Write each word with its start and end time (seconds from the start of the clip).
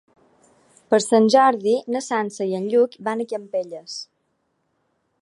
Per 0.93 0.99
Sant 1.03 1.27
Jordi 1.35 1.75
na 1.97 2.03
Sança 2.07 2.49
i 2.53 2.57
en 2.61 2.67
Lluc 2.73 2.99
van 3.09 3.25
a 3.27 3.31
Campelles. 3.35 4.03